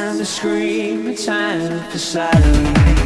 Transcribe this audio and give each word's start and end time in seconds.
Time 0.00 0.16
to 0.16 0.24
scream, 0.24 1.06
a 1.08 1.14
time 1.14 1.78
for 1.90 1.98
silence. 1.98 2.99